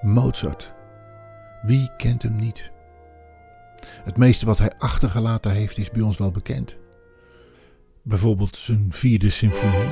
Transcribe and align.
Mozart. 0.00 0.74
Wie 1.62 1.90
kent 1.96 2.22
hem 2.22 2.36
niet? 2.36 2.70
Het 4.04 4.16
meeste 4.16 4.46
wat 4.46 4.58
hij 4.58 4.72
achtergelaten 4.76 5.50
heeft 5.50 5.78
is 5.78 5.90
bij 5.90 6.02
ons 6.02 6.18
wel 6.18 6.30
bekend. 6.30 6.76
Bijvoorbeeld 8.02 8.56
zijn 8.56 8.86
vierde 8.88 9.30
symfonie. 9.30 9.88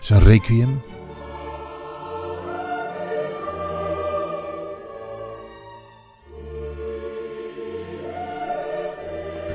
Zijn 0.00 0.22
requiem. 0.22 0.80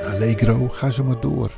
Allegro, 0.05 0.67
ga 0.67 0.89
zo 0.89 1.03
maar 1.03 1.19
door. 1.19 1.51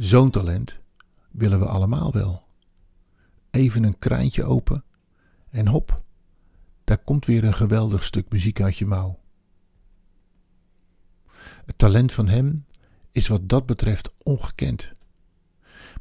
Zo'n 0.00 0.30
talent 0.30 0.78
willen 1.30 1.58
we 1.58 1.66
allemaal 1.66 2.12
wel. 2.12 2.42
Even 3.50 3.82
een 3.82 3.98
kraantje 3.98 4.44
open 4.44 4.84
en 5.50 5.68
hop, 5.68 6.02
daar 6.84 6.98
komt 6.98 7.26
weer 7.26 7.44
een 7.44 7.54
geweldig 7.54 8.04
stuk 8.04 8.30
muziek 8.30 8.60
uit 8.60 8.76
je 8.76 8.86
mouw. 8.86 9.18
Het 11.64 11.78
talent 11.78 12.12
van 12.12 12.28
hem 12.28 12.64
is 13.12 13.28
wat 13.28 13.48
dat 13.48 13.66
betreft 13.66 14.14
ongekend. 14.22 14.92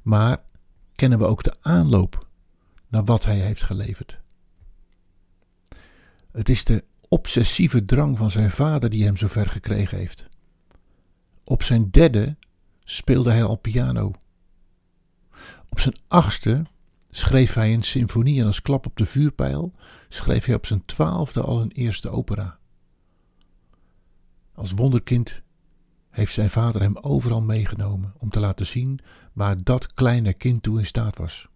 Maar 0.01 0.43
kennen 0.95 1.19
we 1.19 1.25
ook 1.25 1.43
de 1.43 1.55
aanloop 1.61 2.27
naar 2.87 3.03
wat 3.03 3.25
hij 3.25 3.39
heeft 3.39 3.63
geleverd? 3.63 4.19
Het 6.31 6.49
is 6.49 6.63
de 6.63 6.83
obsessieve 7.07 7.85
drang 7.85 8.17
van 8.17 8.31
zijn 8.31 8.51
vader 8.51 8.89
die 8.89 9.05
hem 9.05 9.17
zover 9.17 9.49
gekregen 9.49 9.97
heeft. 9.97 10.27
Op 11.43 11.63
zijn 11.63 11.89
derde 11.89 12.35
speelde 12.91 13.31
hij 13.31 13.43
al 13.43 13.55
piano. 13.55 14.11
Op 15.69 15.79
zijn 15.79 15.95
achtste 16.07 16.65
schreef 17.09 17.53
hij 17.53 17.73
een 17.73 17.83
symfonie 17.83 18.39
en 18.39 18.45
als 18.45 18.61
klap 18.61 18.85
op 18.85 18.97
de 18.97 19.05
vuurpijl 19.05 19.73
schreef 20.07 20.45
hij 20.45 20.55
op 20.55 20.65
zijn 20.65 20.85
twaalfde 20.85 21.41
al 21.41 21.61
een 21.61 21.71
eerste 21.71 22.09
opera. 22.09 22.57
Als 24.53 24.71
wonderkind 24.71 25.41
heeft 26.09 26.33
zijn 26.33 26.49
vader 26.49 26.81
hem 26.81 26.97
overal 26.97 27.41
meegenomen 27.41 28.13
om 28.17 28.29
te 28.29 28.39
laten 28.39 28.65
zien 28.65 28.99
waar 29.33 29.63
dat 29.63 29.93
kleine 29.93 30.33
kind 30.33 30.63
toe 30.63 30.79
in 30.79 30.85
staat 30.85 31.17
was. 31.17 31.47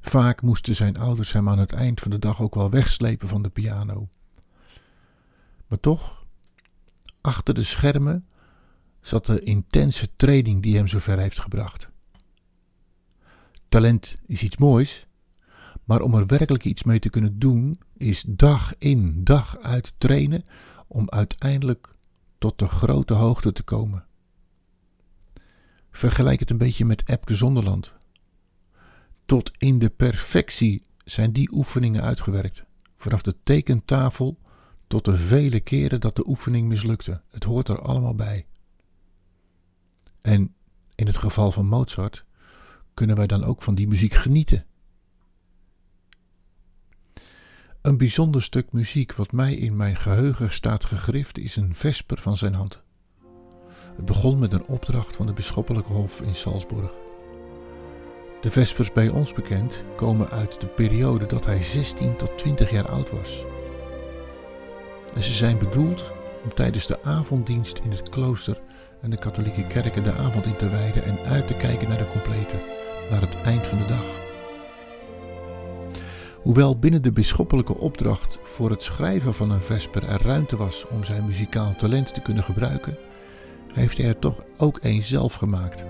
Vaak 0.00 0.42
moesten 0.42 0.74
zijn 0.74 0.98
ouders 0.98 1.32
hem 1.32 1.48
aan 1.48 1.58
het 1.58 1.72
eind 1.72 2.00
van 2.00 2.10
de 2.10 2.18
dag 2.18 2.40
ook 2.40 2.54
wel 2.54 2.70
wegslepen 2.70 3.28
van 3.28 3.42
de 3.42 3.50
piano. 3.50 4.08
Maar 5.66 5.80
toch, 5.80 6.24
achter 7.20 7.54
de 7.54 7.62
schermen 7.62 8.24
zat 9.00 9.26
de 9.26 9.40
intense 9.40 10.08
training 10.16 10.62
die 10.62 10.76
hem 10.76 10.88
zover 10.88 11.18
heeft 11.18 11.38
gebracht. 11.38 11.88
Talent 13.68 14.16
is 14.26 14.42
iets 14.42 14.56
moois, 14.56 15.06
maar 15.84 16.00
om 16.00 16.14
er 16.14 16.26
werkelijk 16.26 16.64
iets 16.64 16.82
mee 16.82 16.98
te 16.98 17.10
kunnen 17.10 17.38
doen, 17.38 17.80
is 17.96 18.24
dag 18.28 18.74
in, 18.78 19.24
dag 19.24 19.58
uit 19.58 19.92
trainen 19.98 20.42
om 20.86 21.08
uiteindelijk 21.08 21.94
tot 22.38 22.58
de 22.58 22.66
grote 22.66 23.14
hoogte 23.14 23.52
te 23.52 23.62
komen. 23.62 24.04
Vergelijk 25.90 26.40
het 26.40 26.50
een 26.50 26.58
beetje 26.58 26.84
met 26.84 27.08
Epke 27.08 27.34
Zonderland. 27.34 27.92
Tot 29.26 29.50
in 29.58 29.78
de 29.78 29.90
perfectie 29.90 30.82
zijn 31.04 31.32
die 31.32 31.52
oefeningen 31.52 32.02
uitgewerkt. 32.02 32.64
Vanaf 32.96 33.22
de 33.22 33.36
tekentafel 33.42 34.38
tot 34.86 35.04
de 35.04 35.16
vele 35.16 35.60
keren 35.60 36.00
dat 36.00 36.16
de 36.16 36.28
oefening 36.28 36.68
mislukte. 36.68 37.22
Het 37.30 37.44
hoort 37.44 37.68
er 37.68 37.82
allemaal 37.82 38.14
bij. 38.14 38.46
En 40.22 40.54
in 40.94 41.06
het 41.06 41.16
geval 41.16 41.50
van 41.50 41.66
Mozart 41.66 42.24
kunnen 42.94 43.16
wij 43.16 43.26
dan 43.26 43.44
ook 43.44 43.62
van 43.62 43.74
die 43.74 43.88
muziek 43.88 44.14
genieten. 44.14 44.64
Een 47.82 47.96
bijzonder 47.96 48.42
stuk 48.42 48.72
muziek 48.72 49.12
wat 49.12 49.32
mij 49.32 49.54
in 49.54 49.76
mijn 49.76 49.96
geheugen 49.96 50.52
staat 50.52 50.84
gegrift 50.84 51.38
is 51.38 51.56
een 51.56 51.74
vesper 51.74 52.20
van 52.20 52.36
zijn 52.36 52.54
hand. 52.54 52.82
Het 53.96 54.04
begon 54.04 54.38
met 54.38 54.52
een 54.52 54.66
opdracht 54.66 55.16
van 55.16 55.26
de 55.26 55.32
bisschoppelijke 55.32 55.92
hof 55.92 56.20
in 56.20 56.34
Salzburg. 56.34 56.90
De 58.40 58.50
vespers 58.50 58.92
bij 58.92 59.08
ons 59.08 59.32
bekend 59.32 59.84
komen 59.96 60.30
uit 60.30 60.60
de 60.60 60.66
periode 60.66 61.26
dat 61.26 61.44
hij 61.44 61.62
16 61.62 62.16
tot 62.16 62.38
20 62.38 62.70
jaar 62.70 62.88
oud 62.88 63.10
was. 63.10 63.44
En 65.14 65.22
ze 65.22 65.32
zijn 65.32 65.58
bedoeld 65.58 66.12
om 66.44 66.54
tijdens 66.54 66.86
de 66.86 67.02
avonddienst 67.02 67.78
in 67.78 67.90
het 67.90 68.08
klooster 68.08 68.60
en 69.00 69.10
de 69.10 69.18
katholieke 69.18 69.66
kerken 69.66 70.02
de 70.02 70.12
avond 70.12 70.44
in 70.44 70.56
te 70.56 70.68
wijden 70.68 71.04
en 71.04 71.18
uit 71.18 71.46
te 71.46 71.54
kijken 71.54 71.88
naar 71.88 71.98
de 71.98 72.10
complete, 72.12 72.56
naar 73.10 73.20
het 73.20 73.42
eind 73.42 73.66
van 73.66 73.78
de 73.78 73.84
dag. 73.84 74.04
Hoewel 76.42 76.78
binnen 76.78 77.02
de 77.02 77.12
bisschoppelijke 77.12 77.76
opdracht 77.76 78.38
voor 78.42 78.70
het 78.70 78.82
schrijven 78.82 79.34
van 79.34 79.50
een 79.50 79.62
vesper 79.62 80.04
er 80.04 80.22
ruimte 80.22 80.56
was 80.56 80.86
om 80.90 81.04
zijn 81.04 81.24
muzikaal 81.24 81.76
talent 81.76 82.14
te 82.14 82.20
kunnen 82.20 82.44
gebruiken, 82.44 82.98
heeft 83.72 83.96
hij 83.96 84.06
er 84.06 84.18
toch 84.18 84.42
ook 84.56 84.78
een 84.82 85.02
zelf 85.02 85.34
gemaakt. 85.34 85.84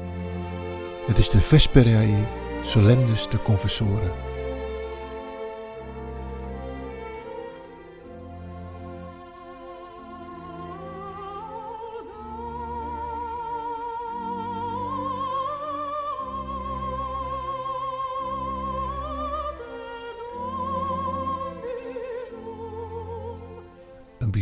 Het 1.06 1.18
is 1.18 1.30
de 1.30 1.40
Vesperae 1.40 2.26
Solemnis 2.62 3.28
de 3.28 3.42
Confessore. 3.42 4.29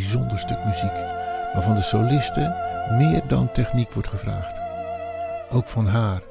Bijzonder 0.09 0.39
stuk 0.39 0.65
muziek 0.65 0.97
waarvan 1.53 1.75
de 1.75 1.83
soliste 1.83 2.41
meer 2.91 3.29
dan 3.29 3.53
techniek 3.53 3.93
wordt 3.93 4.09
gevraagd. 4.09 4.61
Ook 5.51 5.69
van 5.69 5.87
haar 5.87 6.23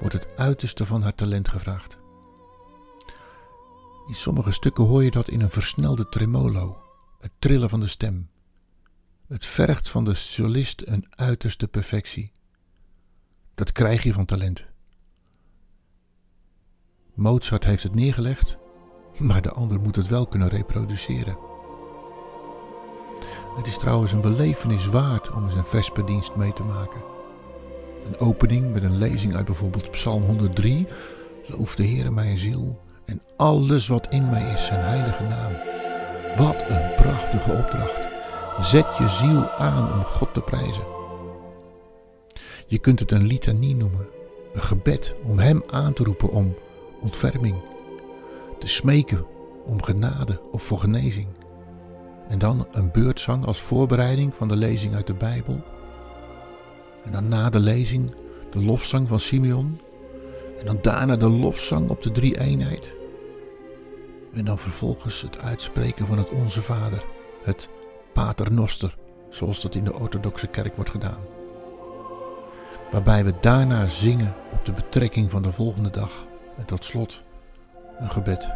wordt 0.00 0.14
het 0.14 0.36
uiterste 0.36 0.86
van 0.86 1.02
haar 1.02 1.14
talent 1.14 1.48
gevraagd. 1.48 1.98
In 4.06 4.14
sommige 4.14 4.52
stukken 4.52 4.84
hoor 4.84 5.04
je 5.04 5.10
dat 5.10 5.28
in 5.28 5.40
een 5.40 5.50
versnelde 5.50 6.08
tremolo, 6.08 6.82
het 7.20 7.30
trillen 7.38 7.68
van 7.68 7.80
de 7.80 7.86
stem. 7.86 8.30
Het 9.26 9.46
vergt 9.46 9.90
van 9.90 10.04
de 10.04 10.14
solist 10.14 10.82
een 10.86 11.06
uiterste 11.10 11.68
perfectie. 11.68 12.32
Dat 13.54 13.72
krijg 13.72 14.02
je 14.02 14.12
van 14.12 14.24
talent. 14.24 14.64
Mozart 17.14 17.64
heeft 17.64 17.82
het 17.82 17.94
neergelegd, 17.94 18.58
maar 19.18 19.42
de 19.42 19.50
ander 19.50 19.80
moet 19.80 19.96
het 19.96 20.08
wel 20.08 20.26
kunnen 20.26 20.48
reproduceren. 20.48 21.57
Het 23.58 23.66
is 23.66 23.78
trouwens 23.78 24.12
een 24.12 24.20
belevenis 24.20 24.86
waard 24.86 25.30
om 25.30 25.44
eens 25.44 25.54
een 25.54 25.64
vesperdienst 25.64 26.34
mee 26.34 26.52
te 26.52 26.62
maken. 26.62 27.00
Een 28.06 28.20
opening 28.20 28.72
met 28.72 28.82
een 28.82 28.98
lezing 28.98 29.36
uit 29.36 29.44
bijvoorbeeld 29.44 29.90
Psalm 29.90 30.22
103. 30.22 30.86
Loof 31.46 31.74
de 31.74 31.86
Heere 31.86 32.10
mijn 32.10 32.38
ziel 32.38 32.80
en 33.04 33.22
alles 33.36 33.88
wat 33.88 34.06
in 34.10 34.30
mij 34.30 34.52
is 34.52 34.66
zijn 34.66 34.80
heilige 34.80 35.22
naam. 35.22 35.52
Wat 36.36 36.64
een 36.68 36.94
prachtige 36.96 37.52
opdracht. 37.52 38.08
Zet 38.60 38.96
je 38.96 39.08
ziel 39.08 39.50
aan 39.50 39.92
om 39.92 40.02
God 40.02 40.34
te 40.34 40.40
prijzen. 40.40 40.86
Je 42.66 42.78
kunt 42.78 43.00
het 43.00 43.12
een 43.12 43.26
litanie 43.26 43.76
noemen, 43.76 44.08
een 44.52 44.62
gebed 44.62 45.14
om 45.22 45.38
Hem 45.38 45.62
aan 45.66 45.92
te 45.92 46.04
roepen 46.04 46.30
om 46.30 46.54
ontferming, 47.00 47.56
te 48.58 48.68
smeken 48.68 49.26
om 49.64 49.82
genade 49.82 50.40
of 50.50 50.62
voor 50.62 50.78
genezing. 50.78 51.28
En 52.28 52.38
dan 52.38 52.66
een 52.72 52.90
beurtzang 52.90 53.46
als 53.46 53.60
voorbereiding 53.60 54.34
van 54.34 54.48
de 54.48 54.56
lezing 54.56 54.94
uit 54.94 55.06
de 55.06 55.14
Bijbel. 55.14 55.62
En 57.04 57.12
dan 57.12 57.28
na 57.28 57.50
de 57.50 57.58
lezing 57.58 58.14
de 58.50 58.62
lofzang 58.62 59.08
van 59.08 59.20
Simeon. 59.20 59.80
En 60.58 60.66
dan 60.66 60.78
daarna 60.82 61.16
de 61.16 61.28
lofzang 61.28 61.88
op 61.90 62.02
de 62.02 62.12
drie 62.12 62.40
eenheid. 62.40 62.96
En 64.32 64.44
dan 64.44 64.58
vervolgens 64.58 65.22
het 65.22 65.38
uitspreken 65.38 66.06
van 66.06 66.18
het 66.18 66.30
Onze 66.30 66.62
Vader, 66.62 67.04
het 67.42 67.68
Pater 68.12 68.52
Noster, 68.52 68.96
zoals 69.30 69.62
dat 69.62 69.74
in 69.74 69.84
de 69.84 69.94
orthodoxe 69.94 70.46
kerk 70.46 70.74
wordt 70.74 70.90
gedaan. 70.90 71.20
Waarbij 72.90 73.24
we 73.24 73.32
daarna 73.40 73.86
zingen 73.86 74.34
op 74.52 74.64
de 74.64 74.72
betrekking 74.72 75.30
van 75.30 75.42
de 75.42 75.52
volgende 75.52 75.90
dag. 75.90 76.26
En 76.56 76.64
tot 76.64 76.84
slot 76.84 77.22
een 77.98 78.10
gebed. 78.10 78.48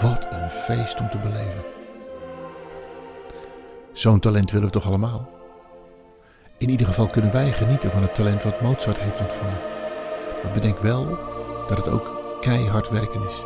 Wat 0.00 0.26
een 0.30 0.50
feest 0.50 1.00
om 1.00 1.10
te 1.10 1.18
beleven. 1.18 1.79
Zo'n 4.00 4.20
talent 4.20 4.50
willen 4.50 4.66
we 4.66 4.72
toch 4.72 4.86
allemaal? 4.86 5.28
In 6.58 6.70
ieder 6.70 6.86
geval 6.86 7.08
kunnen 7.08 7.32
wij 7.32 7.52
genieten 7.52 7.90
van 7.90 8.02
het 8.02 8.14
talent 8.14 8.42
wat 8.42 8.60
Mozart 8.60 8.98
heeft 8.98 9.20
ontvangen. 9.20 9.58
Maar 10.42 10.52
bedenk 10.52 10.78
wel 10.78 11.18
dat 11.68 11.76
het 11.76 11.88
ook 11.88 12.38
keihard 12.40 12.88
werken 12.88 13.22
is. 13.22 13.42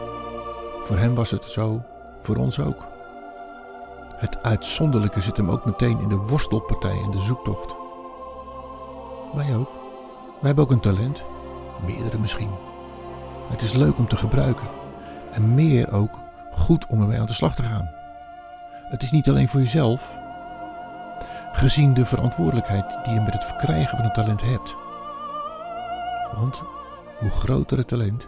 Voor 0.85 0.99
hem 0.99 1.15
was 1.15 1.31
het 1.31 1.45
zo, 1.45 1.83
voor 2.23 2.37
ons 2.37 2.61
ook. 2.61 2.87
Het 4.17 4.43
uitzonderlijke 4.43 5.21
zit 5.21 5.37
hem 5.37 5.51
ook 5.51 5.65
meteen 5.65 6.01
in 6.01 6.09
de 6.09 6.17
worstelpartij 6.17 7.03
en 7.05 7.11
de 7.11 7.21
zoektocht. 7.21 7.75
Wij 9.35 9.57
ook. 9.57 9.71
Wij 10.41 10.47
hebben 10.47 10.65
ook 10.65 10.71
een 10.71 10.81
talent. 10.81 11.25
Meerdere 11.87 12.19
misschien. 12.19 12.51
Het 13.51 13.63
is 13.63 13.73
leuk 13.73 13.99
om 13.99 14.09
te 14.09 14.17
gebruiken. 14.17 14.69
En 15.33 15.55
meer 15.55 15.93
ook 15.93 16.19
goed 16.53 16.87
om 16.87 17.01
ermee 17.01 17.21
aan 17.21 17.27
de 17.27 17.33
slag 17.33 17.55
te 17.55 17.63
gaan. 17.63 17.91
Het 18.89 19.03
is 19.03 19.11
niet 19.11 19.29
alleen 19.29 19.49
voor 19.49 19.61
jezelf, 19.61 20.23
gezien 21.55 21.95
de 21.95 22.05
verantwoordelijkheid 22.05 22.99
die 23.05 23.15
je 23.15 23.21
met 23.21 23.33
het 23.33 23.45
verkrijgen 23.45 23.97
van 23.97 24.07
een 24.07 24.13
talent 24.13 24.43
hebt. 24.43 24.75
Want 26.35 26.63
hoe 27.19 27.31
groter 27.31 27.79
het 27.79 27.89
talent, 27.89 28.27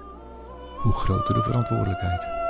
hoe 0.78 0.92
groter 0.92 1.34
de 1.34 1.42
verantwoordelijkheid. 1.42 2.45